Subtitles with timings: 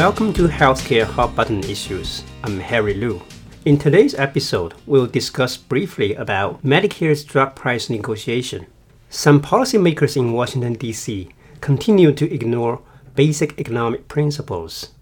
[0.00, 2.24] Welcome to Healthcare Hot Button Issues.
[2.42, 3.20] I'm Harry Liu.
[3.66, 8.66] In today's episode, we'll discuss briefly about Medicare's drug price negotiation.
[9.10, 11.28] Some policymakers in Washington, D.C.
[11.60, 12.80] continue to ignore
[13.14, 14.92] basic economic principles.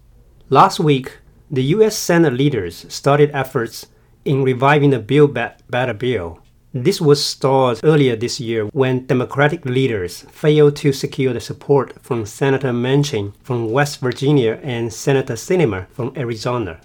[0.49, 1.19] Last week,
[1.49, 1.95] the U.S.
[1.95, 3.87] Senate leaders started efforts
[4.25, 6.41] in reviving the Build Back Better bill.
[6.73, 12.27] This was stalled earlier this year when Democratic leaders failed to secure the support from
[12.27, 16.79] Senator Manchin from West Virginia and Senator Sinema from Arizona.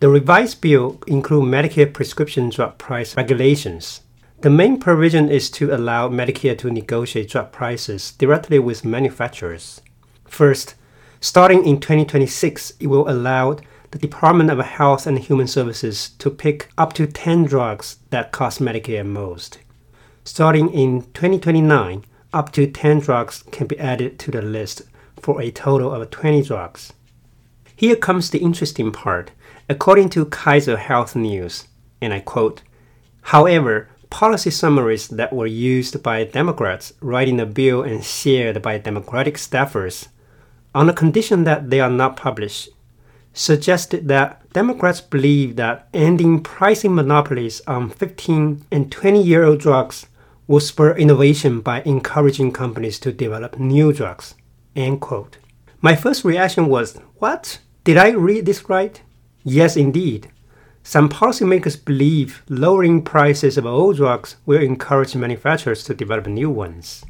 [0.00, 4.02] The revised bill includes Medicare prescription drug price regulations.
[4.42, 9.80] The main provision is to allow Medicare to negotiate drug prices directly with manufacturers.
[10.26, 10.74] First,
[11.18, 13.56] starting in 2026, it will allow
[13.90, 18.60] the Department of Health and Human Services to pick up to 10 drugs that cost
[18.60, 19.58] Medicare most.
[20.24, 24.82] Starting in 2029, up to 10 drugs can be added to the list
[25.20, 26.92] for a total of 20 drugs.
[27.74, 29.30] Here comes the interesting part.
[29.68, 31.68] According to Kaiser Health News,
[32.00, 32.62] and I quote,
[33.22, 39.36] However, policy summaries that were used by Democrats writing the bill and shared by Democratic
[39.36, 40.08] staffers,
[40.74, 42.68] on the condition that they are not published,
[43.38, 50.06] suggested that Democrats believe that ending pricing monopolies on 15 and 20 year old drugs
[50.48, 54.34] will spur innovation by encouraging companies to develop new drugs.
[54.74, 55.38] End quote.
[55.80, 57.60] My first reaction was, What?
[57.84, 59.00] Did I read this right?
[59.44, 60.28] Yes, indeed.
[60.82, 67.04] Some policymakers believe lowering prices of old drugs will encourage manufacturers to develop new ones.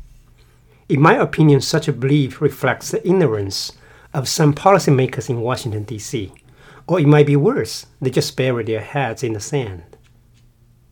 [0.91, 3.73] In my opinion, such a belief reflects the ignorance
[4.15, 6.33] of some policymakers in Washington, D.C.
[6.87, 9.83] Or it might be worse, they just bury their heads in the sand.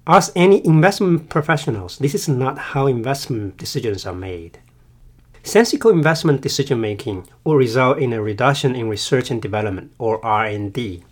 [0.06, 4.60] Ask any investment professionals, this is not how investment decisions are made.
[5.42, 11.04] Sensical investment decision making will result in a reduction in research and development or R&D.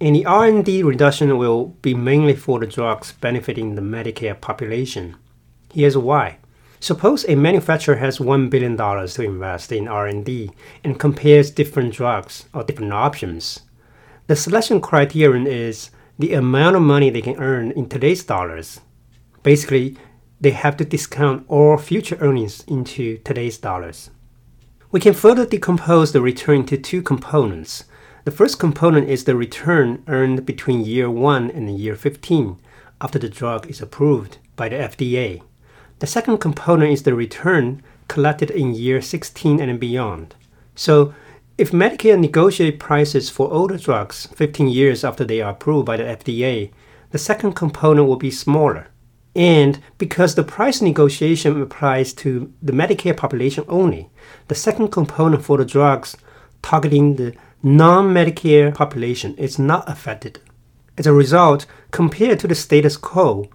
[0.00, 5.16] And the R&D reduction will be mainly for the drugs benefiting the Medicare population.
[5.72, 6.38] Here's why.
[6.80, 10.50] Suppose a manufacturer has $1 billion to invest in R&D
[10.84, 13.60] and compares different drugs or different options.
[14.26, 18.80] The selection criterion is the amount of money they can earn in today's dollars.
[19.42, 19.96] Basically,
[20.40, 24.10] they have to discount all future earnings into today's dollars.
[24.90, 27.84] We can further decompose the return into two components.
[28.24, 32.58] The first component is the return earned between year 1 and year 15
[33.00, 35.42] after the drug is approved by the FDA.
[35.98, 40.34] The second component is the return collected in year 16 and beyond.
[40.74, 41.14] So,
[41.56, 46.02] if Medicare negotiates prices for older drugs 15 years after they are approved by the
[46.02, 46.70] FDA,
[47.12, 48.88] the second component will be smaller.
[49.34, 54.10] And because the price negotiation applies to the Medicare population only,
[54.48, 56.14] the second component for the drugs
[56.60, 60.40] targeting the non Medicare population is not affected.
[60.98, 63.48] As a result, compared to the status quo,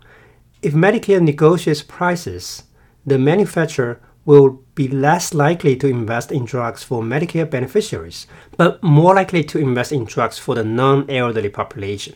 [0.62, 2.64] if Medicare negotiates prices,
[3.06, 8.28] the manufacturer will be less likely to invest in drugs for Medicare beneficiaries,
[8.58, 12.16] but more likely to invest in drugs for the non elderly population.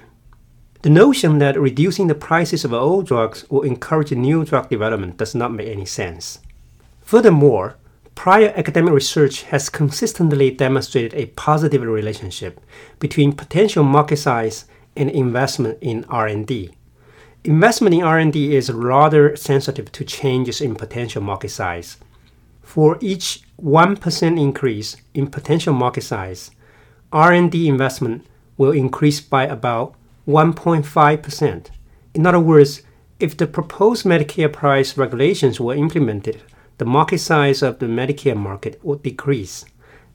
[0.84, 5.34] The notion that reducing the prices of old drugs will encourage new drug development does
[5.34, 6.38] not make any sense.
[7.02, 7.78] Furthermore,
[8.14, 12.62] prior academic research has consistently demonstrated a positive relationship
[13.00, 16.72] between potential market size and investment in R&D.
[17.46, 21.98] Investment in R&D is rather sensitive to changes in potential market size.
[22.64, 26.50] For each 1% increase in potential market size,
[27.14, 28.26] R&D investment
[28.58, 29.94] will increase by about
[30.28, 31.68] 1.5%.
[32.16, 32.82] In other words,
[33.20, 36.42] if the proposed Medicare price regulations were implemented,
[36.80, 39.66] the market size of the Medicare market would decrease,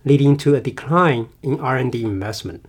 [0.04, 2.66] leading to a decline in R&D investment.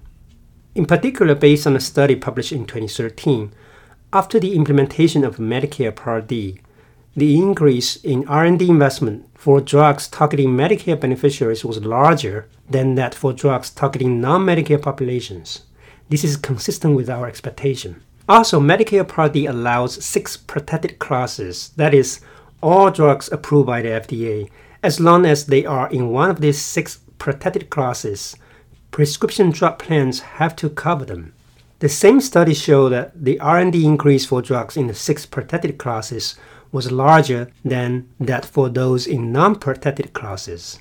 [0.76, 3.52] In particular, based on a study published in 2013,
[4.14, 6.60] after the implementation of Medicare Part D,
[7.16, 13.34] the increase in R&D investment for drugs targeting Medicare beneficiaries was larger than that for
[13.34, 15.64] drugs targeting non-Medicare populations.
[16.10, 18.02] This is consistent with our expectation.
[18.28, 22.20] Also, Medicare Part D allows six protected classes, that is,
[22.62, 24.50] all drugs approved by the FDA,
[24.84, 28.36] as long as they are in one of these six protected classes.
[28.92, 31.34] Prescription drug plans have to cover them.
[31.82, 36.36] The same study showed that the R&D increase for drugs in the six protected classes
[36.72, 40.80] was larger than that for those in non-protected classes.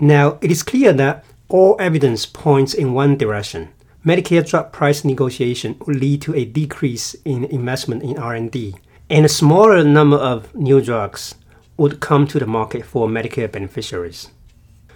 [0.00, 3.68] Now, it is clear that all evidence points in one direction.
[4.06, 8.74] Medicare drug price negotiation will lead to a decrease in investment in R&D,
[9.10, 11.34] and a smaller number of new drugs
[11.76, 14.30] would come to the market for Medicare beneficiaries.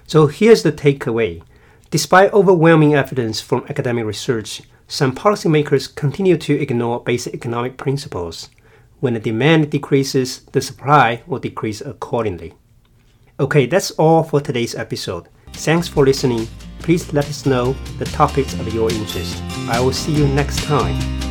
[0.06, 1.42] So here's the takeaway.
[1.90, 8.50] Despite overwhelming evidence from academic research, some policymakers continue to ignore basic economic principles.
[9.00, 12.52] When the demand decreases, the supply will decrease accordingly.
[13.40, 15.28] Okay, that's all for today's episode.
[15.54, 16.46] Thanks for listening.
[16.80, 19.42] Please let us know the topics of your interest.
[19.70, 21.21] I will see you next time.